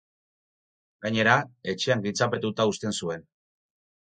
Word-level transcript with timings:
Gainera, 1.05 1.35
etxean 1.73 2.01
giltzapetuta 2.07 2.67
uzten 2.73 2.99
zuen. 3.03 3.29